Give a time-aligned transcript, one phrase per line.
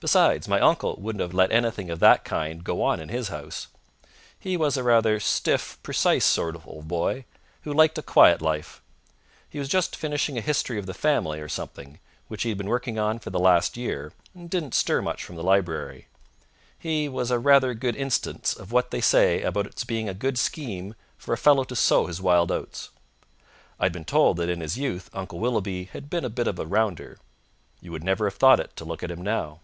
[0.00, 3.66] Besides, my uncle wouldn't have let anything of that kind go on in his house.
[4.38, 7.24] He was a rather stiff, precise sort of old boy,
[7.62, 8.80] who liked a quiet life.
[9.50, 11.98] He was just finishing a history of the family or something,
[12.28, 15.34] which he had been working on for the last year, and didn't stir much from
[15.34, 16.06] the library.
[16.78, 20.38] He was rather a good instance of what they say about its being a good
[20.38, 22.90] scheme for a fellow to sow his wild oats.
[23.80, 26.66] I'd been told that in his youth Uncle Willoughby had been a bit of a
[26.66, 27.18] rounder.
[27.80, 29.58] You would never have thought it to look at him now.